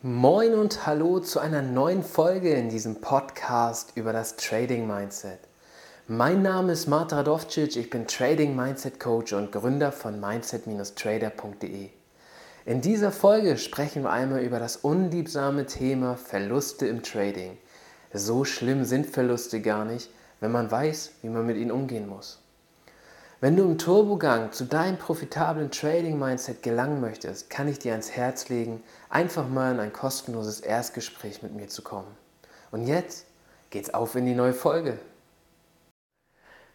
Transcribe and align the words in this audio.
Moin 0.00 0.54
und 0.54 0.86
hallo 0.86 1.18
zu 1.18 1.40
einer 1.40 1.60
neuen 1.60 2.04
Folge 2.04 2.54
in 2.54 2.68
diesem 2.68 3.00
Podcast 3.00 3.90
über 3.96 4.12
das 4.12 4.36
Trading 4.36 4.86
Mindset. 4.86 5.40
Mein 6.06 6.40
Name 6.40 6.74
ist 6.74 6.86
Marta 6.86 7.16
Radovcic, 7.16 7.74
ich 7.74 7.90
bin 7.90 8.06
Trading 8.06 8.54
Mindset 8.54 9.00
Coach 9.00 9.32
und 9.32 9.50
Gründer 9.50 9.90
von 9.90 10.20
mindset-trader.de. 10.20 11.88
In 12.64 12.80
dieser 12.80 13.10
Folge 13.10 13.58
sprechen 13.58 14.04
wir 14.04 14.12
einmal 14.12 14.44
über 14.44 14.60
das 14.60 14.76
unliebsame 14.76 15.66
Thema 15.66 16.14
Verluste 16.14 16.86
im 16.86 17.02
Trading. 17.02 17.58
So 18.12 18.44
schlimm 18.44 18.84
sind 18.84 19.04
Verluste 19.04 19.60
gar 19.60 19.84
nicht, 19.84 20.10
wenn 20.38 20.52
man 20.52 20.70
weiß, 20.70 21.10
wie 21.22 21.28
man 21.28 21.44
mit 21.44 21.56
ihnen 21.56 21.72
umgehen 21.72 22.08
muss. 22.08 22.38
Wenn 23.40 23.54
du 23.54 23.62
im 23.62 23.78
Turbogang 23.78 24.50
zu 24.50 24.64
deinem 24.64 24.96
profitablen 24.96 25.70
Trading-Mindset 25.70 26.60
gelangen 26.60 27.00
möchtest, 27.00 27.48
kann 27.48 27.68
ich 27.68 27.78
dir 27.78 27.92
ans 27.92 28.10
Herz 28.10 28.48
legen, 28.48 28.82
einfach 29.10 29.48
mal 29.48 29.74
in 29.74 29.78
ein 29.78 29.92
kostenloses 29.92 30.58
Erstgespräch 30.58 31.40
mit 31.44 31.54
mir 31.54 31.68
zu 31.68 31.82
kommen. 31.82 32.08
Und 32.72 32.88
jetzt 32.88 33.26
geht's 33.70 33.94
auf 33.94 34.16
in 34.16 34.26
die 34.26 34.34
neue 34.34 34.54
Folge. 34.54 34.98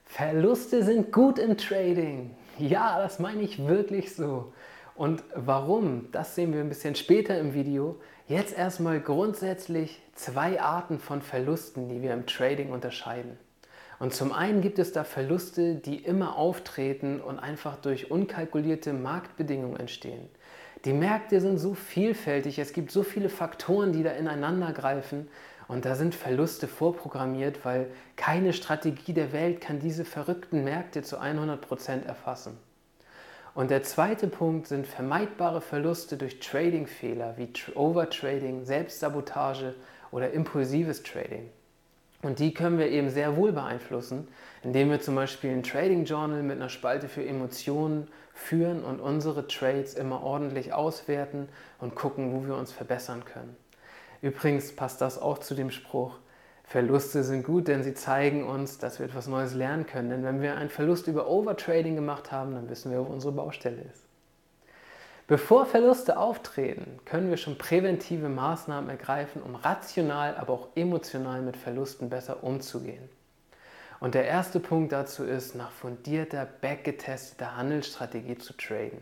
Verluste 0.05 0.85
sind 0.85 1.11
gut 1.11 1.37
im 1.37 1.57
Trading. 1.57 2.33
Ja, 2.57 2.97
das 2.97 3.19
meine 3.19 3.41
ich 3.41 3.67
wirklich 3.67 4.15
so. 4.15 4.53
Und 4.95 5.21
warum, 5.35 6.13
das 6.13 6.35
sehen 6.35 6.53
wir 6.53 6.61
ein 6.61 6.69
bisschen 6.69 6.95
später 6.95 7.37
im 7.37 7.53
Video. 7.53 7.99
Jetzt 8.29 8.57
erstmal 8.57 9.01
grundsätzlich 9.01 10.01
zwei 10.15 10.61
Arten 10.61 10.99
von 10.99 11.21
Verlusten, 11.21 11.89
die 11.89 12.01
wir 12.01 12.13
im 12.13 12.25
Trading 12.25 12.71
unterscheiden. 12.71 13.37
Und 14.03 14.13
zum 14.13 14.33
einen 14.33 14.59
gibt 14.59 14.79
es 14.79 14.91
da 14.91 15.05
Verluste, 15.05 15.75
die 15.75 15.95
immer 15.95 16.35
auftreten 16.35 17.21
und 17.21 17.39
einfach 17.39 17.77
durch 17.77 18.11
unkalkulierte 18.11 18.91
Marktbedingungen 18.91 19.79
entstehen. 19.79 20.27
Die 20.83 20.91
Märkte 20.91 21.39
sind 21.39 21.57
so 21.57 21.73
vielfältig, 21.73 22.59
es 22.59 22.73
gibt 22.73 22.91
so 22.91 23.03
viele 23.03 23.29
Faktoren, 23.29 23.93
die 23.93 24.03
da 24.03 24.11
ineinander 24.11 24.73
greifen 24.73 25.29
und 25.69 25.85
da 25.85 25.95
sind 25.95 26.15
Verluste 26.15 26.67
vorprogrammiert, 26.67 27.63
weil 27.63 27.91
keine 28.17 28.51
Strategie 28.51 29.13
der 29.13 29.31
Welt 29.31 29.61
kann 29.61 29.79
diese 29.79 30.03
verrückten 30.03 30.65
Märkte 30.65 31.01
zu 31.01 31.21
100% 31.21 32.05
erfassen. 32.05 32.57
Und 33.55 33.71
der 33.71 33.83
zweite 33.83 34.27
Punkt 34.27 34.67
sind 34.67 34.85
vermeidbare 34.85 35.61
Verluste 35.61 36.17
durch 36.17 36.41
Tradingfehler 36.41 37.35
wie 37.37 37.53
Overtrading, 37.73 38.65
Selbstsabotage 38.65 39.75
oder 40.11 40.31
impulsives 40.31 41.03
Trading. 41.03 41.49
Und 42.23 42.39
die 42.39 42.53
können 42.53 42.79
wir 42.79 42.89
eben 42.89 43.09
sehr 43.09 43.37
wohl 43.37 43.51
beeinflussen, 43.51 44.27
indem 44.63 44.89
wir 44.89 44.99
zum 45.01 45.15
Beispiel 45.15 45.51
ein 45.51 45.61
Trading 45.61 46.05
Journal 46.05 46.41
mit 46.41 46.55
einer 46.55 46.69
Spalte 46.69 47.07
für 47.07 47.23
Emotionen 47.23 48.07
führen 48.33 48.83
und 48.83 48.99
unsere 48.99 49.47
Trades 49.47 49.93
immer 49.93 50.23
ordentlich 50.23 50.73
auswerten 50.73 51.49
und 51.79 51.95
gucken, 51.95 52.33
wo 52.33 52.47
wir 52.47 52.55
uns 52.55 52.71
verbessern 52.71 53.25
können. 53.25 53.55
Übrigens 54.21 54.75
passt 54.75 55.01
das 55.01 55.21
auch 55.21 55.37
zu 55.37 55.53
dem 55.53 55.69
Spruch, 55.69 56.17
Verluste 56.63 57.23
sind 57.23 57.43
gut, 57.43 57.67
denn 57.67 57.83
sie 57.83 57.93
zeigen 57.93 58.47
uns, 58.47 58.77
dass 58.79 58.97
wir 58.97 59.05
etwas 59.05 59.27
Neues 59.27 59.53
lernen 59.53 59.85
können. 59.85 60.09
Denn 60.09 60.23
wenn 60.23 60.41
wir 60.41 60.55
einen 60.55 60.69
Verlust 60.69 61.07
über 61.07 61.27
Overtrading 61.27 61.95
gemacht 61.95 62.31
haben, 62.31 62.55
dann 62.55 62.69
wissen 62.69 62.91
wir, 62.91 62.99
wo 62.99 63.11
unsere 63.11 63.33
Baustelle 63.33 63.81
ist. 63.81 64.02
Bevor 65.33 65.65
Verluste 65.65 66.19
auftreten, 66.19 66.99
können 67.05 67.31
wir 67.31 67.37
schon 67.37 67.57
präventive 67.57 68.29
Maßnahmen 68.29 68.87
ergreifen, 68.87 69.41
um 69.41 69.55
rational, 69.55 70.35
aber 70.35 70.53
auch 70.53 70.67
emotional 70.75 71.41
mit 71.41 71.57
Verlusten 71.57 72.07
besser 72.07 72.43
umzugehen. 72.43 73.09
Und 73.99 74.13
der 74.13 74.25
erste 74.25 74.59
Punkt 74.59 74.91
dazu 74.91 75.23
ist, 75.23 75.55
nach 75.55 75.71
fundierter, 75.71 76.47
backgetesteter 76.61 77.57
Handelsstrategie 77.57 78.37
zu 78.37 78.53
traden. 78.53 78.99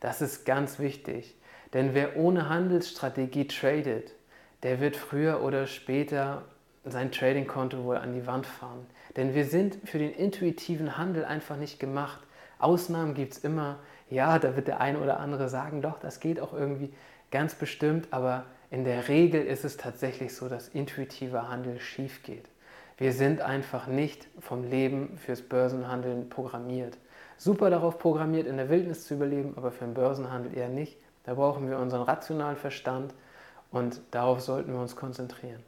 Das 0.00 0.22
ist 0.22 0.46
ganz 0.46 0.78
wichtig, 0.78 1.34
denn 1.74 1.92
wer 1.92 2.16
ohne 2.16 2.48
Handelsstrategie 2.48 3.46
tradet, 3.46 4.14
der 4.62 4.80
wird 4.80 4.96
früher 4.96 5.42
oder 5.42 5.66
später 5.66 6.46
sein 6.86 7.12
Tradingkonto 7.12 7.84
wohl 7.84 7.98
an 7.98 8.14
die 8.14 8.26
Wand 8.26 8.46
fahren. 8.46 8.86
Denn 9.18 9.34
wir 9.34 9.44
sind 9.44 9.76
für 9.84 9.98
den 9.98 10.14
intuitiven 10.14 10.96
Handel 10.96 11.26
einfach 11.26 11.58
nicht 11.58 11.78
gemacht. 11.78 12.20
Ausnahmen 12.58 13.12
gibt 13.12 13.34
es 13.34 13.44
immer. 13.44 13.76
Ja, 14.10 14.38
da 14.38 14.56
wird 14.56 14.68
der 14.68 14.80
eine 14.80 14.98
oder 15.00 15.20
andere 15.20 15.48
sagen, 15.48 15.82
doch, 15.82 15.98
das 15.98 16.20
geht 16.20 16.40
auch 16.40 16.52
irgendwie 16.52 16.92
ganz 17.30 17.54
bestimmt, 17.54 18.08
aber 18.10 18.44
in 18.70 18.84
der 18.84 19.08
Regel 19.08 19.44
ist 19.44 19.64
es 19.64 19.76
tatsächlich 19.76 20.34
so, 20.34 20.48
dass 20.48 20.68
intuitiver 20.68 21.48
Handel 21.48 21.80
schief 21.80 22.22
geht. 22.22 22.48
Wir 22.96 23.12
sind 23.12 23.40
einfach 23.40 23.86
nicht 23.86 24.26
vom 24.40 24.64
Leben 24.64 25.16
fürs 25.18 25.42
Börsenhandeln 25.42 26.28
programmiert. 26.28 26.98
Super 27.36 27.70
darauf 27.70 27.98
programmiert, 27.98 28.46
in 28.46 28.56
der 28.56 28.68
Wildnis 28.68 29.06
zu 29.06 29.14
überleben, 29.14 29.54
aber 29.56 29.70
für 29.70 29.84
den 29.84 29.94
Börsenhandel 29.94 30.56
eher 30.56 30.68
nicht. 30.68 30.96
Da 31.24 31.34
brauchen 31.34 31.68
wir 31.68 31.78
unseren 31.78 32.02
rationalen 32.02 32.56
Verstand 32.56 33.14
und 33.70 34.00
darauf 34.10 34.40
sollten 34.40 34.72
wir 34.72 34.80
uns 34.80 34.96
konzentrieren. 34.96 35.62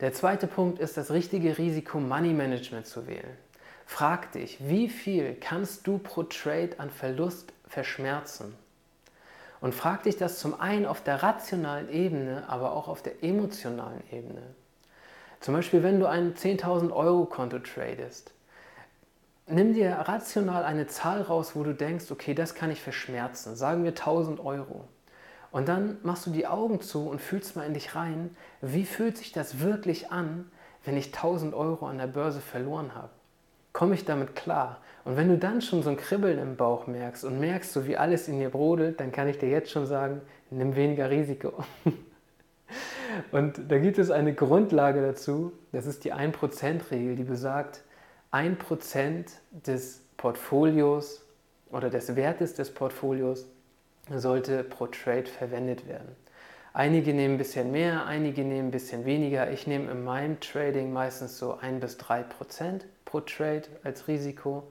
Der 0.00 0.12
zweite 0.12 0.46
Punkt 0.46 0.78
ist, 0.78 0.96
das 0.96 1.10
richtige 1.10 1.58
Risiko-Money-Management 1.58 2.86
zu 2.86 3.06
wählen. 3.06 3.36
Frag 3.90 4.32
dich, 4.32 4.58
wie 4.60 4.88
viel 4.88 5.34
kannst 5.34 5.86
du 5.86 5.98
pro 5.98 6.22
Trade 6.22 6.72
an 6.76 6.90
Verlust 6.90 7.52
verschmerzen? 7.66 8.54
Und 9.60 9.74
frag 9.74 10.04
dich 10.04 10.16
das 10.18 10.38
zum 10.38 10.60
einen 10.60 10.84
auf 10.84 11.02
der 11.02 11.22
rationalen 11.22 11.88
Ebene, 11.90 12.44
aber 12.48 12.74
auch 12.74 12.86
auf 12.86 13.02
der 13.02 13.24
emotionalen 13.24 14.02
Ebene. 14.12 14.42
Zum 15.40 15.54
Beispiel, 15.54 15.82
wenn 15.82 15.98
du 15.98 16.06
ein 16.06 16.34
10.000 16.34 16.92
Euro 16.92 17.24
Konto 17.24 17.58
tradest, 17.58 18.30
nimm 19.46 19.72
dir 19.72 19.90
rational 19.90 20.64
eine 20.64 20.86
Zahl 20.86 21.22
raus, 21.22 21.56
wo 21.56 21.64
du 21.64 21.74
denkst, 21.74 22.10
okay, 22.10 22.34
das 22.34 22.54
kann 22.54 22.70
ich 22.70 22.82
verschmerzen. 22.82 23.56
Sagen 23.56 23.82
wir 23.84 23.94
1.000 23.94 24.38
Euro. 24.44 24.84
Und 25.50 25.66
dann 25.66 25.96
machst 26.02 26.26
du 26.26 26.30
die 26.30 26.46
Augen 26.46 26.82
zu 26.82 27.08
und 27.08 27.20
fühlst 27.22 27.56
mal 27.56 27.66
in 27.66 27.74
dich 27.74 27.96
rein, 27.96 28.36
wie 28.60 28.84
fühlt 28.84 29.16
sich 29.16 29.32
das 29.32 29.60
wirklich 29.60 30.12
an, 30.12 30.52
wenn 30.84 30.96
ich 30.96 31.06
1000 31.06 31.54
Euro 31.54 31.86
an 31.86 31.98
der 31.98 32.06
Börse 32.06 32.42
verloren 32.42 32.94
habe? 32.94 33.10
Komme 33.72 33.94
ich 33.94 34.04
damit 34.04 34.34
klar? 34.34 34.80
Und 35.04 35.16
wenn 35.16 35.28
du 35.28 35.38
dann 35.38 35.62
schon 35.62 35.82
so 35.82 35.90
ein 35.90 35.96
Kribbeln 35.96 36.38
im 36.38 36.56
Bauch 36.56 36.86
merkst 36.86 37.24
und 37.24 37.40
merkst, 37.40 37.72
so 37.72 37.86
wie 37.86 37.96
alles 37.96 38.28
in 38.28 38.38
dir 38.38 38.50
brodelt, 38.50 39.00
dann 39.00 39.10
kann 39.12 39.28
ich 39.28 39.38
dir 39.38 39.48
jetzt 39.48 39.70
schon 39.70 39.86
sagen, 39.86 40.20
nimm 40.50 40.76
weniger 40.76 41.08
Risiko. 41.10 41.64
und 43.32 43.70
da 43.70 43.78
gibt 43.78 43.98
es 43.98 44.10
eine 44.10 44.34
Grundlage 44.34 45.00
dazu, 45.00 45.52
das 45.72 45.86
ist 45.86 46.04
die 46.04 46.12
1%-Regel, 46.12 47.16
die 47.16 47.24
besagt, 47.24 47.84
1% 48.32 49.24
des 49.66 50.02
Portfolios 50.18 51.24
oder 51.70 51.88
des 51.88 52.14
Wertes 52.16 52.54
des 52.54 52.74
Portfolios 52.74 53.46
sollte 54.14 54.64
pro 54.64 54.86
Trade 54.88 55.26
verwendet 55.26 55.88
werden. 55.88 56.16
Einige 56.72 57.14
nehmen 57.14 57.34
ein 57.34 57.38
bisschen 57.38 57.72
mehr, 57.72 58.06
einige 58.06 58.42
nehmen 58.42 58.68
ein 58.68 58.70
bisschen 58.70 59.04
weniger. 59.04 59.50
Ich 59.50 59.66
nehme 59.66 59.90
in 59.90 60.04
meinem 60.04 60.38
Trading 60.40 60.92
meistens 60.92 61.38
so 61.38 61.56
1 61.58 61.80
bis 61.80 61.96
3 61.96 62.22
Prozent 62.22 62.86
pro 63.08 63.20
Trade 63.20 63.62
als 63.82 64.06
Risiko. 64.06 64.64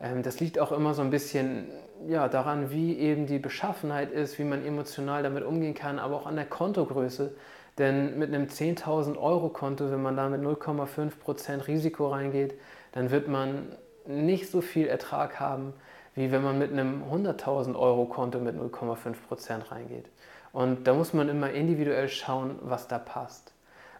Ähm, 0.00 0.22
das 0.22 0.40
liegt 0.40 0.58
auch 0.58 0.72
immer 0.72 0.94
so 0.94 1.02
ein 1.02 1.10
bisschen 1.10 1.66
ja, 2.08 2.28
daran, 2.28 2.70
wie 2.70 2.98
eben 2.98 3.26
die 3.26 3.38
Beschaffenheit 3.38 4.10
ist, 4.10 4.38
wie 4.38 4.44
man 4.44 4.64
emotional 4.64 5.22
damit 5.22 5.44
umgehen 5.44 5.74
kann, 5.74 5.98
aber 5.98 6.16
auch 6.16 6.26
an 6.26 6.36
der 6.36 6.46
Kontogröße. 6.46 7.34
Denn 7.78 8.18
mit 8.18 8.32
einem 8.32 8.46
10.000 8.46 9.18
Euro 9.18 9.48
Konto, 9.48 9.90
wenn 9.90 10.02
man 10.02 10.16
da 10.16 10.28
mit 10.28 10.40
0,5% 10.40 11.66
Risiko 11.66 12.08
reingeht, 12.08 12.54
dann 12.92 13.10
wird 13.10 13.28
man 13.28 13.76
nicht 14.06 14.50
so 14.50 14.60
viel 14.60 14.86
Ertrag 14.86 15.40
haben, 15.40 15.74
wie 16.14 16.30
wenn 16.30 16.42
man 16.42 16.58
mit 16.58 16.72
einem 16.72 17.02
100.000 17.02 17.76
Euro 17.76 18.06
Konto 18.06 18.38
mit 18.38 18.56
0,5% 18.56 19.70
reingeht. 19.70 20.06
Und 20.52 20.86
da 20.86 20.94
muss 20.94 21.12
man 21.12 21.28
immer 21.28 21.50
individuell 21.50 22.08
schauen, 22.08 22.56
was 22.62 22.86
da 22.86 22.98
passt. 22.98 23.52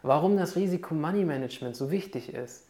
Warum 0.03 0.37
das 0.37 0.55
Risiko-Money-Management 0.55 1.75
so 1.75 1.91
wichtig 1.91 2.33
ist. 2.33 2.64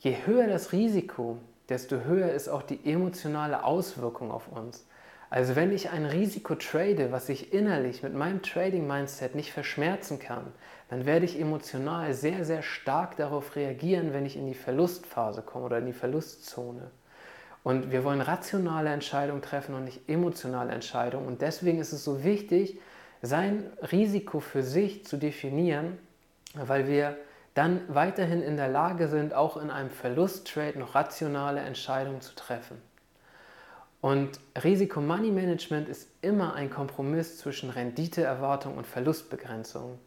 Je 0.00 0.16
höher 0.24 0.46
das 0.46 0.72
Risiko, 0.72 1.36
desto 1.68 2.00
höher 2.04 2.32
ist 2.32 2.48
auch 2.48 2.62
die 2.62 2.90
emotionale 2.90 3.64
Auswirkung 3.64 4.30
auf 4.30 4.48
uns. 4.48 4.86
Also 5.28 5.56
wenn 5.56 5.70
ich 5.72 5.90
ein 5.90 6.06
Risiko 6.06 6.54
trade, 6.54 7.12
was 7.12 7.28
ich 7.28 7.52
innerlich 7.52 8.02
mit 8.02 8.14
meinem 8.14 8.40
Trading-Mindset 8.40 9.34
nicht 9.34 9.52
verschmerzen 9.52 10.18
kann, 10.18 10.46
dann 10.88 11.04
werde 11.04 11.26
ich 11.26 11.38
emotional 11.38 12.14
sehr, 12.14 12.46
sehr 12.46 12.62
stark 12.62 13.16
darauf 13.16 13.54
reagieren, 13.56 14.14
wenn 14.14 14.24
ich 14.24 14.36
in 14.36 14.46
die 14.46 14.54
Verlustphase 14.54 15.42
komme 15.42 15.66
oder 15.66 15.78
in 15.78 15.86
die 15.86 15.92
Verlustzone. 15.92 16.90
Und 17.62 17.92
wir 17.92 18.02
wollen 18.02 18.22
rationale 18.22 18.88
Entscheidungen 18.90 19.42
treffen 19.42 19.74
und 19.74 19.84
nicht 19.84 20.08
emotionale 20.08 20.72
Entscheidungen. 20.72 21.26
Und 21.26 21.42
deswegen 21.42 21.78
ist 21.78 21.92
es 21.92 22.02
so 22.04 22.24
wichtig, 22.24 22.80
sein 23.20 23.70
Risiko 23.92 24.40
für 24.40 24.62
sich 24.62 25.04
zu 25.04 25.18
definieren, 25.18 25.98
weil 26.54 26.88
wir 26.88 27.18
dann 27.60 27.82
weiterhin 27.88 28.40
in 28.40 28.56
der 28.56 28.68
Lage 28.68 29.06
sind, 29.06 29.34
auch 29.34 29.58
in 29.58 29.70
einem 29.70 29.90
Verlusttrade 29.90 30.78
noch 30.78 30.94
rationale 30.94 31.60
Entscheidungen 31.60 32.22
zu 32.22 32.34
treffen. 32.34 32.80
Und 34.00 34.40
Risiko-Money-Management 34.64 35.86
ist 35.90 36.08
immer 36.22 36.54
ein 36.54 36.70
Kompromiss 36.70 37.36
zwischen 37.36 37.68
Renditeerwartung 37.68 38.78
und 38.78 38.86
Verlustbegrenzung. 38.86 39.98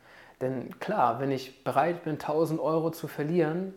Denn 0.41 0.79
klar, 0.79 1.19
wenn 1.19 1.29
ich 1.29 1.63
bereit 1.63 2.05
bin, 2.05 2.13
1000 2.13 2.59
Euro 2.59 2.89
zu 2.89 3.07
verlieren, 3.07 3.75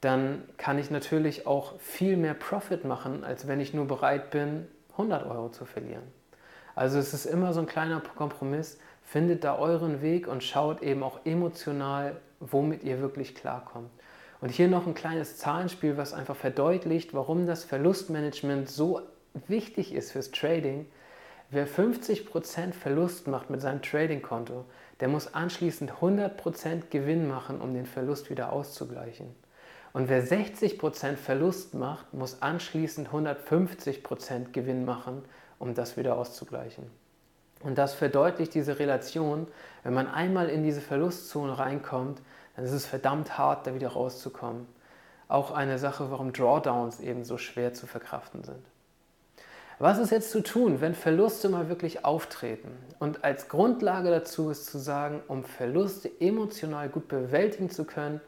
dann 0.00 0.42
kann 0.56 0.78
ich 0.78 0.90
natürlich 0.90 1.46
auch 1.46 1.78
viel 1.78 2.16
mehr 2.16 2.32
Profit 2.32 2.86
machen, 2.86 3.24
als 3.24 3.46
wenn 3.46 3.60
ich 3.60 3.74
nur 3.74 3.86
bereit 3.86 4.30
bin, 4.30 4.66
100 4.92 5.26
Euro 5.26 5.50
zu 5.50 5.66
verlieren. 5.66 6.04
Also 6.74 6.98
es 6.98 7.12
ist 7.12 7.26
immer 7.26 7.52
so 7.52 7.60
ein 7.60 7.66
kleiner 7.66 8.00
Kompromiss. 8.00 8.78
Findet 9.10 9.42
da 9.42 9.56
euren 9.56 10.02
Weg 10.02 10.28
und 10.28 10.44
schaut 10.44 10.82
eben 10.82 11.02
auch 11.02 11.20
emotional, 11.24 12.16
womit 12.40 12.84
ihr 12.84 13.00
wirklich 13.00 13.34
klarkommt. 13.34 13.90
Und 14.42 14.50
hier 14.50 14.68
noch 14.68 14.86
ein 14.86 14.94
kleines 14.94 15.38
Zahlenspiel, 15.38 15.96
was 15.96 16.12
einfach 16.12 16.36
verdeutlicht, 16.36 17.14
warum 17.14 17.46
das 17.46 17.64
Verlustmanagement 17.64 18.68
so 18.68 19.00
wichtig 19.46 19.94
ist 19.94 20.12
fürs 20.12 20.30
Trading. 20.30 20.86
Wer 21.50 21.66
50% 21.66 22.74
Verlust 22.74 23.26
macht 23.28 23.48
mit 23.48 23.62
seinem 23.62 23.80
Tradingkonto, 23.80 24.66
der 25.00 25.08
muss 25.08 25.32
anschließend 25.32 25.92
100% 25.92 26.90
Gewinn 26.90 27.26
machen, 27.26 27.62
um 27.62 27.72
den 27.72 27.86
Verlust 27.86 28.28
wieder 28.28 28.52
auszugleichen. 28.52 29.34
Und 29.94 30.10
wer 30.10 30.22
60% 30.22 31.16
Verlust 31.16 31.72
macht, 31.72 32.12
muss 32.12 32.42
anschließend 32.42 33.08
150% 33.08 34.52
Gewinn 34.52 34.84
machen, 34.84 35.22
um 35.58 35.72
das 35.72 35.96
wieder 35.96 36.16
auszugleichen. 36.16 36.90
Und 37.60 37.76
das 37.76 37.94
verdeutlicht 37.94 38.54
diese 38.54 38.78
Relation, 38.78 39.46
wenn 39.82 39.94
man 39.94 40.06
einmal 40.06 40.48
in 40.48 40.62
diese 40.62 40.80
Verlustzone 40.80 41.58
reinkommt, 41.58 42.20
dann 42.56 42.64
ist 42.64 42.72
es 42.72 42.86
verdammt 42.86 43.38
hart, 43.38 43.66
da 43.66 43.74
wieder 43.74 43.88
rauszukommen. 43.88 44.66
Auch 45.28 45.50
eine 45.50 45.78
Sache, 45.78 46.10
warum 46.10 46.32
Drawdowns 46.32 47.00
eben 47.00 47.24
so 47.24 47.36
schwer 47.36 47.74
zu 47.74 47.86
verkraften 47.86 48.44
sind. 48.44 48.64
Was 49.80 49.98
ist 49.98 50.10
jetzt 50.10 50.32
zu 50.32 50.42
tun, 50.42 50.80
wenn 50.80 50.94
Verluste 50.94 51.48
mal 51.48 51.68
wirklich 51.68 52.04
auftreten? 52.04 52.76
Und 52.98 53.22
als 53.22 53.48
Grundlage 53.48 54.10
dazu 54.10 54.50
ist 54.50 54.66
zu 54.66 54.78
sagen, 54.78 55.22
um 55.28 55.44
Verluste 55.44 56.10
emotional 56.20 56.88
gut 56.88 57.06
bewältigen 57.06 57.70
zu 57.70 57.84
können, 57.84 58.20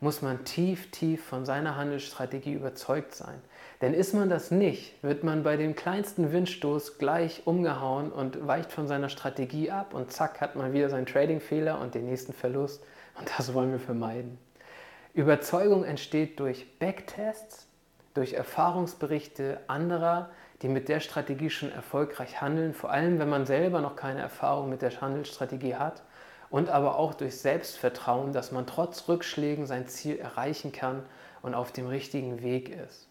muss 0.00 0.22
man 0.22 0.44
tief, 0.44 0.90
tief 0.90 1.24
von 1.24 1.44
seiner 1.44 1.76
Handelsstrategie 1.76 2.52
überzeugt 2.52 3.14
sein. 3.14 3.40
Denn 3.80 3.94
ist 3.94 4.14
man 4.14 4.28
das 4.28 4.50
nicht, 4.50 5.02
wird 5.02 5.24
man 5.24 5.42
bei 5.42 5.56
dem 5.56 5.74
kleinsten 5.74 6.32
Windstoß 6.32 6.98
gleich 6.98 7.42
umgehauen 7.46 8.10
und 8.10 8.46
weicht 8.46 8.72
von 8.72 8.86
seiner 8.86 9.08
Strategie 9.08 9.70
ab 9.70 9.94
und 9.94 10.12
zack 10.12 10.40
hat 10.40 10.56
man 10.56 10.72
wieder 10.72 10.88
seinen 10.88 11.06
Tradingfehler 11.06 11.80
und 11.80 11.94
den 11.94 12.06
nächsten 12.06 12.32
Verlust. 12.32 12.84
Und 13.18 13.28
das 13.36 13.54
wollen 13.54 13.72
wir 13.72 13.80
vermeiden. 13.80 14.38
Überzeugung 15.14 15.84
entsteht 15.84 16.38
durch 16.38 16.78
Backtests, 16.78 17.66
durch 18.14 18.34
Erfahrungsberichte 18.34 19.60
anderer, 19.66 20.30
die 20.62 20.68
mit 20.68 20.88
der 20.88 21.00
Strategie 21.00 21.50
schon 21.50 21.70
erfolgreich 21.72 22.40
handeln, 22.40 22.74
vor 22.74 22.90
allem 22.90 23.18
wenn 23.18 23.28
man 23.28 23.46
selber 23.46 23.80
noch 23.80 23.96
keine 23.96 24.20
Erfahrung 24.20 24.68
mit 24.68 24.82
der 24.82 25.00
Handelsstrategie 25.00 25.76
hat 25.76 26.02
und 26.50 26.70
aber 26.70 26.98
auch 26.98 27.14
durch 27.14 27.36
Selbstvertrauen, 27.36 28.32
dass 28.32 28.52
man 28.52 28.66
trotz 28.66 29.08
Rückschlägen 29.08 29.66
sein 29.66 29.86
Ziel 29.88 30.18
erreichen 30.18 30.72
kann 30.72 31.02
und 31.42 31.54
auf 31.54 31.72
dem 31.72 31.86
richtigen 31.86 32.42
Weg 32.42 32.68
ist. 32.70 33.06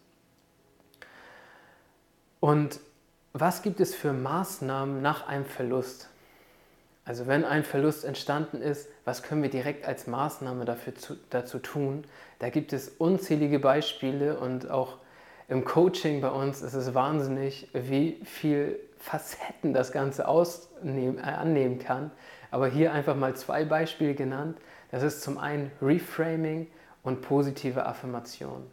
Und 2.40 2.80
was 3.32 3.62
gibt 3.62 3.80
es 3.80 3.94
für 3.94 4.12
Maßnahmen 4.12 5.02
nach 5.02 5.26
einem 5.28 5.44
Verlust? 5.44 6.08
Also 7.04 7.26
wenn 7.26 7.44
ein 7.44 7.64
Verlust 7.64 8.04
entstanden 8.04 8.60
ist, 8.60 8.88
was 9.04 9.22
können 9.22 9.42
wir 9.42 9.50
direkt 9.50 9.86
als 9.86 10.06
Maßnahme 10.06 10.64
dafür 10.64 10.94
zu, 10.94 11.16
dazu 11.30 11.58
tun? 11.58 12.04
Da 12.38 12.50
gibt 12.50 12.72
es 12.72 12.88
unzählige 12.88 13.58
Beispiele 13.58 14.38
und 14.38 14.70
auch 14.70 14.98
im 15.48 15.64
Coaching 15.64 16.20
bei 16.20 16.30
uns 16.30 16.60
ist 16.60 16.74
es 16.74 16.92
wahnsinnig, 16.92 17.68
wie 17.72 18.20
viel 18.24 18.78
Facetten 18.98 19.72
das 19.72 19.92
Ganze 19.92 20.28
ausnehmen, 20.28 21.18
äh, 21.18 21.22
annehmen 21.22 21.78
kann. 21.78 22.10
Aber 22.50 22.68
hier 22.68 22.92
einfach 22.92 23.16
mal 23.16 23.34
zwei 23.36 23.64
Beispiele 23.64 24.14
genannt. 24.14 24.58
Das 24.90 25.02
ist 25.02 25.22
zum 25.22 25.38
einen 25.38 25.70
Reframing 25.82 26.66
und 27.02 27.20
positive 27.22 27.86
Affirmation. 27.86 28.64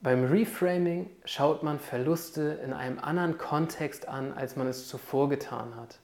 Beim 0.00 0.24
Reframing 0.24 1.08
schaut 1.24 1.62
man 1.62 1.78
Verluste 1.78 2.58
in 2.64 2.72
einem 2.72 2.98
anderen 2.98 3.38
Kontext 3.38 4.08
an, 4.08 4.32
als 4.32 4.56
man 4.56 4.66
es 4.66 4.88
zuvor 4.88 5.28
getan 5.28 5.76
hat. 5.76 5.98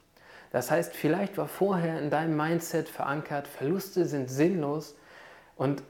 Das 0.53 0.70
heißt, 0.70 0.94
vielleicht 0.94 1.37
war 1.37 1.49
vorher 1.49 2.00
in 2.00 2.09
deinem 2.09 2.37
Mindset 2.37 2.88
verankert, 2.88 3.49
Verluste 3.49 4.06
sind 4.06 4.31
sinnlos 4.31 4.94
und 5.56 5.82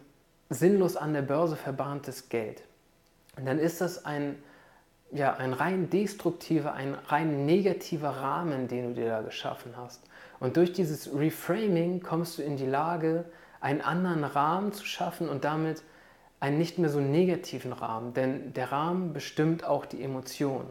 sinnlos 0.49 0.97
an 0.97 1.13
der 1.13 1.23
Börse 1.23 1.57
verbahntes 1.57 2.29
Geld. 2.29 2.63
Und 3.37 3.47
dann 3.47 3.59
ist 3.59 3.81
das 3.81 4.05
ein, 4.05 4.43
ja, 5.13 5.35
ein 5.35 5.53
rein 5.53 5.91
destruktiver, 5.91 6.73
ein 6.73 6.95
rein 6.95 7.47
negativer 7.47 8.11
Rahmen, 8.11 8.69
den 8.69 8.89
du 8.89 9.01
dir 9.01 9.09
da 9.11 9.21
geschaffen 9.21 9.75
hast. 9.77 10.03
Und 10.41 10.57
durch 10.57 10.73
dieses 10.73 11.15
Reframing 11.15 12.01
kommst 12.01 12.39
du 12.39 12.43
in 12.43 12.57
die 12.57 12.67
Lage, 12.67 13.25
einen 13.61 13.81
anderen 13.81 14.25
Rahmen 14.25 14.73
zu 14.73 14.85
schaffen 14.85 15.29
und 15.29 15.45
damit 15.45 15.83
einen 16.41 16.59
nicht 16.59 16.79
mehr 16.79 16.91
so 16.91 17.01
negativen 17.01 17.73
Rahmen, 17.73 18.15
denn 18.15 18.53
der 18.53 18.71
Rahmen 18.71 19.13
bestimmt 19.13 19.65
auch 19.65 19.87
die 19.87 20.03
Emotionen. 20.03 20.69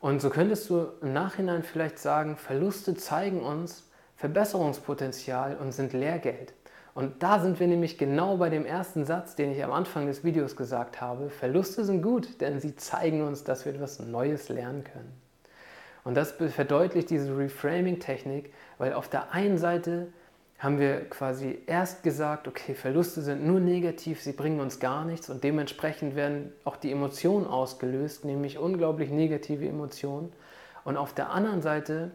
Und 0.00 0.20
so 0.20 0.28
könntest 0.28 0.68
du 0.68 0.88
im 1.00 1.14
Nachhinein 1.14 1.62
vielleicht 1.62 1.98
sagen, 1.98 2.36
Verluste 2.36 2.94
zeigen 2.94 3.40
uns 3.40 3.84
Verbesserungspotenzial 4.16 5.56
und 5.56 5.72
sind 5.72 5.94
Lehrgeld. 5.94 6.52
Und 6.94 7.22
da 7.22 7.40
sind 7.40 7.58
wir 7.58 7.66
nämlich 7.66 7.98
genau 7.98 8.36
bei 8.36 8.50
dem 8.50 8.66
ersten 8.66 9.04
Satz, 9.04 9.34
den 9.34 9.50
ich 9.50 9.64
am 9.64 9.72
Anfang 9.72 10.06
des 10.06 10.22
Videos 10.22 10.56
gesagt 10.56 11.00
habe. 11.00 11.30
Verluste 11.30 11.84
sind 11.84 12.02
gut, 12.02 12.40
denn 12.40 12.60
sie 12.60 12.76
zeigen 12.76 13.26
uns, 13.26 13.44
dass 13.44 13.64
wir 13.64 13.74
etwas 13.74 13.98
Neues 13.98 14.48
lernen 14.48 14.84
können. 14.84 15.23
Und 16.04 16.14
das 16.16 16.32
verdeutlicht 16.32 17.10
diese 17.10 17.36
Reframing-Technik, 17.36 18.52
weil 18.78 18.92
auf 18.92 19.08
der 19.08 19.32
einen 19.32 19.58
Seite 19.58 20.08
haben 20.58 20.78
wir 20.78 21.08
quasi 21.10 21.58
erst 21.66 22.02
gesagt, 22.02 22.46
okay, 22.46 22.74
Verluste 22.74 23.22
sind 23.22 23.44
nur 23.44 23.60
negativ, 23.60 24.22
sie 24.22 24.32
bringen 24.32 24.60
uns 24.60 24.80
gar 24.80 25.04
nichts 25.04 25.28
und 25.28 25.42
dementsprechend 25.42 26.14
werden 26.14 26.52
auch 26.64 26.76
die 26.76 26.92
Emotionen 26.92 27.46
ausgelöst, 27.46 28.24
nämlich 28.24 28.58
unglaublich 28.58 29.10
negative 29.10 29.66
Emotionen. 29.66 30.32
Und 30.84 30.96
auf 30.96 31.12
der 31.12 31.30
anderen 31.30 31.62
Seite 31.62 32.12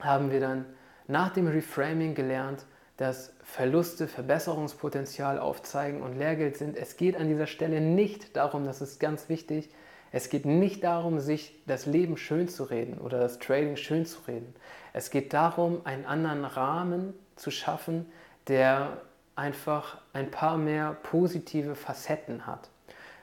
haben 0.00 0.30
wir 0.30 0.40
dann 0.40 0.66
nach 1.08 1.30
dem 1.30 1.48
Reframing 1.48 2.14
gelernt, 2.14 2.64
dass 2.96 3.32
Verluste 3.42 4.06
Verbesserungspotenzial 4.06 5.38
aufzeigen 5.38 6.02
und 6.02 6.16
Lehrgeld 6.16 6.56
sind. 6.56 6.76
Es 6.76 6.96
geht 6.96 7.16
an 7.16 7.28
dieser 7.28 7.46
Stelle 7.46 7.80
nicht 7.80 8.36
darum, 8.36 8.64
das 8.64 8.80
ist 8.80 9.00
ganz 9.00 9.28
wichtig, 9.28 9.70
es 10.12 10.28
geht 10.28 10.44
nicht 10.44 10.84
darum, 10.84 11.18
sich 11.20 11.58
das 11.66 11.86
Leben 11.86 12.18
schön 12.18 12.46
zu 12.46 12.64
reden 12.64 12.98
oder 12.98 13.18
das 13.18 13.38
Trading 13.38 13.76
schön 13.76 14.04
zu 14.04 14.20
reden. 14.28 14.54
Es 14.92 15.10
geht 15.10 15.32
darum, 15.32 15.80
einen 15.84 16.04
anderen 16.04 16.44
Rahmen 16.44 17.14
zu 17.36 17.50
schaffen, 17.50 18.06
der 18.46 18.98
einfach 19.34 19.98
ein 20.12 20.30
paar 20.30 20.58
mehr 20.58 20.96
positive 21.02 21.74
Facetten 21.74 22.46
hat. 22.46 22.68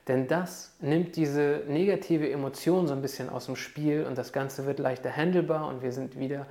Denn 0.08 0.28
das 0.28 0.76
nimmt 0.80 1.16
diese 1.16 1.62
negative 1.68 2.28
Emotion 2.32 2.88
so 2.88 2.94
ein 2.94 3.02
bisschen 3.04 3.30
aus 3.30 3.46
dem 3.46 3.56
Spiel 3.56 4.06
und 4.06 4.18
das 4.18 4.34
Ganze 4.34 4.66
wird 4.66 4.80
leichter 4.80 5.16
handelbar 5.16 5.68
und 5.68 5.84
wir 5.84 5.92
sind 5.92 6.18
wieder 6.18 6.48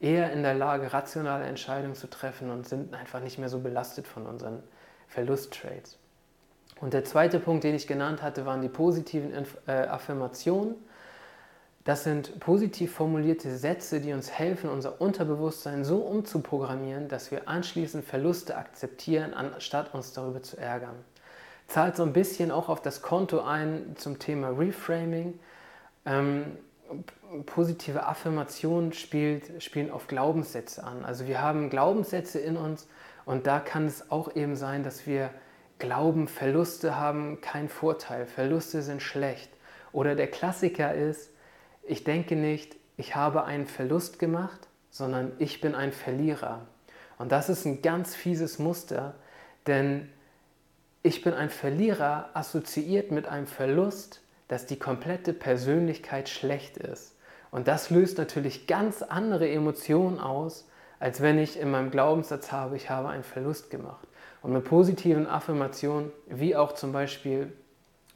eher 0.00 0.32
in 0.32 0.42
der 0.42 0.54
Lage, 0.54 0.94
rationale 0.94 1.44
Entscheidungen 1.44 1.94
zu 1.94 2.08
treffen 2.08 2.50
und 2.50 2.66
sind 2.66 2.94
einfach 2.94 3.20
nicht 3.20 3.38
mehr 3.38 3.50
so 3.50 3.60
belastet 3.60 4.08
von 4.08 4.24
unseren 4.24 4.62
Verlusttrades. 5.08 5.98
Und 6.80 6.94
der 6.94 7.04
zweite 7.04 7.38
Punkt, 7.38 7.64
den 7.64 7.74
ich 7.74 7.86
genannt 7.86 8.22
hatte, 8.22 8.44
waren 8.44 8.60
die 8.60 8.68
positiven 8.68 9.32
äh, 9.66 9.72
Affirmationen. 9.72 10.74
Das 11.84 12.04
sind 12.04 12.38
positiv 12.38 12.94
formulierte 12.94 13.56
Sätze, 13.56 14.00
die 14.00 14.12
uns 14.12 14.30
helfen, 14.30 14.70
unser 14.70 15.00
Unterbewusstsein 15.00 15.84
so 15.84 15.98
umzuprogrammieren, 15.98 17.08
dass 17.08 17.30
wir 17.32 17.48
anschließend 17.48 18.04
Verluste 18.04 18.56
akzeptieren, 18.56 19.34
anstatt 19.34 19.92
uns 19.92 20.12
darüber 20.12 20.42
zu 20.42 20.56
ärgern. 20.58 20.94
Zahlt 21.66 21.96
so 21.96 22.04
ein 22.04 22.12
bisschen 22.12 22.50
auch 22.50 22.68
auf 22.68 22.82
das 22.82 23.02
Konto 23.02 23.40
ein 23.40 23.96
zum 23.96 24.18
Thema 24.18 24.50
Reframing. 24.50 25.38
Ähm, 26.04 26.58
positive 27.46 28.06
Affirmationen 28.06 28.92
spielt, 28.92 29.62
spielen 29.62 29.90
auf 29.90 30.06
Glaubenssätze 30.06 30.84
an. 30.84 31.04
Also 31.04 31.26
wir 31.26 31.40
haben 31.40 31.70
Glaubenssätze 31.70 32.38
in 32.38 32.56
uns 32.56 32.86
und 33.24 33.46
da 33.46 33.58
kann 33.58 33.86
es 33.86 34.10
auch 34.10 34.36
eben 34.36 34.56
sein, 34.56 34.82
dass 34.84 35.06
wir 35.06 35.30
glauben, 35.82 36.28
Verluste 36.28 36.96
haben 36.96 37.40
keinen 37.40 37.68
Vorteil, 37.68 38.24
Verluste 38.26 38.82
sind 38.82 39.02
schlecht. 39.02 39.50
Oder 39.90 40.14
der 40.14 40.28
Klassiker 40.28 40.94
ist, 40.94 41.30
ich 41.82 42.04
denke 42.04 42.36
nicht, 42.36 42.76
ich 42.96 43.16
habe 43.16 43.42
einen 43.44 43.66
Verlust 43.66 44.20
gemacht, 44.20 44.68
sondern 44.90 45.32
ich 45.40 45.60
bin 45.60 45.74
ein 45.74 45.90
Verlierer. 45.90 46.66
Und 47.18 47.32
das 47.32 47.48
ist 47.48 47.64
ein 47.64 47.82
ganz 47.82 48.14
fieses 48.14 48.60
Muster, 48.60 49.16
denn 49.66 50.08
ich 51.02 51.22
bin 51.22 51.34
ein 51.34 51.50
Verlierer 51.50 52.30
assoziiert 52.32 53.10
mit 53.10 53.26
einem 53.26 53.48
Verlust, 53.48 54.20
dass 54.46 54.66
die 54.66 54.78
komplette 54.78 55.32
Persönlichkeit 55.32 56.28
schlecht 56.28 56.76
ist. 56.76 57.16
Und 57.50 57.66
das 57.66 57.90
löst 57.90 58.18
natürlich 58.18 58.68
ganz 58.68 59.02
andere 59.02 59.50
Emotionen 59.50 60.20
aus, 60.20 60.68
als 61.00 61.20
wenn 61.20 61.40
ich 61.40 61.58
in 61.58 61.72
meinem 61.72 61.90
Glaubenssatz 61.90 62.52
habe, 62.52 62.76
ich 62.76 62.88
habe 62.88 63.08
einen 63.08 63.24
Verlust 63.24 63.68
gemacht. 63.68 64.06
Und 64.42 64.52
mit 64.52 64.64
positiven 64.64 65.26
Affirmationen, 65.26 66.10
wie 66.26 66.56
auch 66.56 66.72
zum 66.72 66.92
Beispiel 66.92 67.52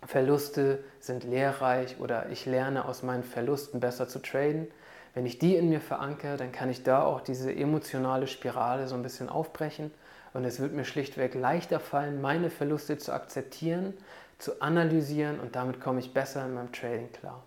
Verluste 0.05 0.81
sind 1.01 1.25
lehrreich 1.25 1.97
oder 2.01 2.29
ich 2.31 2.47
lerne 2.47 2.85
aus 2.85 3.03
meinen 3.03 3.25
Verlusten 3.25 3.81
besser 3.81 4.09
zu 4.09 4.21
traden. 4.21 4.69
Wenn 5.15 5.25
ich 5.25 5.39
die 5.39 5.57
in 5.57 5.69
mir 5.69 5.81
verankere, 5.81 6.37
dann 6.37 6.53
kann 6.53 6.69
ich 6.69 6.83
da 6.83 7.03
auch 7.03 7.21
diese 7.21 7.55
emotionale 7.55 8.27
Spirale 8.27 8.87
so 8.87 8.95
ein 8.95 9.03
bisschen 9.03 9.29
aufbrechen 9.29 9.91
und 10.35 10.45
es 10.45 10.61
wird 10.61 10.75
mir 10.75 10.85
schlichtweg 10.85 11.35
leichter 11.35 11.81
fallen, 11.81 12.21
meine 12.21 12.51
Verluste 12.51 12.99
zu 12.99 13.13
akzeptieren, 13.13 13.95
zu 14.39 14.61
analysieren 14.61 15.41
und 15.41 15.57
damit 15.57 15.81
komme 15.81 16.01
ich 16.01 16.13
besser 16.13 16.45
in 16.45 16.55
meinem 16.55 16.73
Trading 16.73 17.11
klar. 17.13 17.43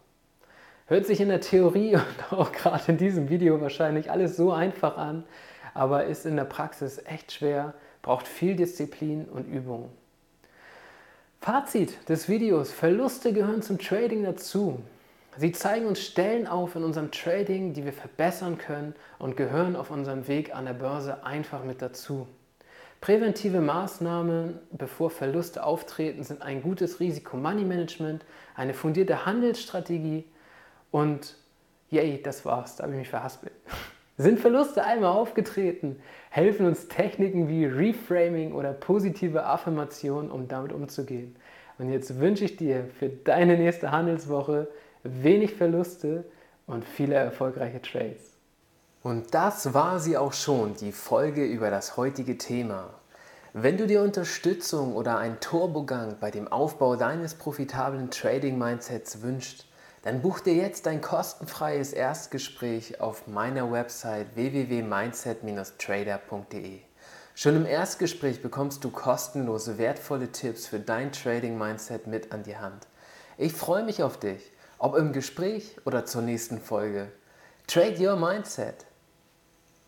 Hört 0.87 1.05
sich 1.05 1.21
in 1.21 1.29
der 1.29 1.41
Theorie 1.41 1.95
und 2.31 2.33
auch 2.33 2.51
gerade 2.51 2.91
in 2.93 2.97
diesem 2.97 3.29
Video 3.29 3.61
wahrscheinlich 3.61 4.09
alles 4.09 4.35
so 4.35 4.51
einfach 4.51 4.97
an, 4.97 5.23
aber 5.75 6.05
ist 6.05 6.25
in 6.25 6.35
der 6.35 6.45
Praxis 6.45 6.99
echt 7.05 7.31
schwer, 7.31 7.75
braucht 8.01 8.27
viel 8.27 8.55
Disziplin 8.55 9.25
und 9.25 9.45
Übung. 9.45 9.89
Fazit 11.41 12.09
des 12.09 12.27
Videos. 12.27 12.71
Verluste 12.71 13.31
gehören 13.33 13.61
zum 13.61 13.79
Trading 13.79 14.23
dazu. 14.23 14.79
Sie 15.37 15.53
zeigen 15.53 15.85
uns 15.85 16.01
Stellen 16.01 16.47
auf 16.47 16.75
in 16.75 16.83
unserem 16.83 17.11
Trading, 17.11 17.73
die 17.73 17.85
wir 17.85 17.93
verbessern 17.93 18.57
können 18.57 18.93
und 19.19 19.37
gehören 19.37 19.77
auf 19.77 19.89
unserem 19.89 20.27
Weg 20.27 20.53
an 20.53 20.65
der 20.65 20.73
Börse 20.73 21.23
einfach 21.23 21.63
mit 21.63 21.81
dazu. 21.81 22.27
Präventive 22.99 23.61
Maßnahmen, 23.61 24.59
bevor 24.71 25.09
Verluste 25.09 25.63
auftreten, 25.63 26.23
sind 26.23 26.41
ein 26.41 26.61
gutes 26.61 26.99
Risiko-Money-Management, 26.99 28.25
eine 28.55 28.73
fundierte 28.73 29.25
Handelsstrategie 29.25 30.25
und 30.91 31.37
yay, 31.89 32.21
das 32.21 32.43
war's, 32.43 32.75
da 32.75 32.83
habe 32.83 32.93
ich 32.93 32.99
mich 32.99 33.09
verhaspelt. 33.09 33.53
Sind 34.21 34.41
Verluste 34.41 34.83
einmal 34.83 35.13
aufgetreten, 35.13 35.95
helfen 36.29 36.65
uns 36.65 36.89
Techniken 36.89 37.47
wie 37.47 37.63
Reframing 37.63 38.51
oder 38.51 38.73
positive 38.73 39.45
Affirmation, 39.45 40.29
um 40.29 40.49
damit 40.49 40.73
umzugehen. 40.73 41.37
Und 41.77 41.89
jetzt 41.89 42.19
wünsche 42.19 42.43
ich 42.43 42.57
dir 42.57 42.83
für 42.99 43.07
deine 43.07 43.57
nächste 43.57 43.93
Handelswoche 43.93 44.67
wenig 45.03 45.53
Verluste 45.55 46.25
und 46.67 46.83
viele 46.83 47.15
erfolgreiche 47.15 47.81
Trades. 47.81 48.33
Und 49.03 49.33
das 49.33 49.73
war 49.73 50.01
sie 50.01 50.17
auch 50.17 50.33
schon, 50.33 50.73
die 50.73 50.91
Folge 50.91 51.45
über 51.45 51.69
das 51.69 51.95
heutige 51.95 52.37
Thema. 52.37 52.89
Wenn 53.53 53.77
du 53.77 53.87
dir 53.87 54.01
Unterstützung 54.01 54.97
oder 54.97 55.17
einen 55.17 55.39
Turbogang 55.39 56.17
bei 56.19 56.29
dem 56.29 56.49
Aufbau 56.49 56.97
deines 56.97 57.35
profitablen 57.35 58.11
Trading-Mindsets 58.11 59.21
wünschst, 59.21 59.68
dann 60.01 60.21
buch 60.21 60.39
dir 60.39 60.53
jetzt 60.53 60.87
ein 60.87 61.01
kostenfreies 61.01 61.91
Erstgespräch 61.93 63.01
auf 63.01 63.27
meiner 63.27 63.71
Website 63.71 64.35
www.mindset-trader.de. 64.35 66.79
Schon 67.35 67.55
im 67.55 67.65
Erstgespräch 67.65 68.41
bekommst 68.41 68.83
du 68.83 68.91
kostenlose, 68.91 69.77
wertvolle 69.77 70.31
Tipps 70.31 70.67
für 70.67 70.79
dein 70.79 71.11
Trading-Mindset 71.11 72.07
mit 72.07 72.31
an 72.31 72.43
die 72.43 72.57
Hand. 72.57 72.87
Ich 73.37 73.53
freue 73.53 73.83
mich 73.83 74.01
auf 74.03 74.19
dich, 74.19 74.51
ob 74.77 74.95
im 74.95 75.13
Gespräch 75.13 75.77
oder 75.85 76.05
zur 76.05 76.21
nächsten 76.21 76.59
Folge. 76.59 77.11
Trade 77.67 77.95
Your 77.99 78.15
Mindset 78.15 78.85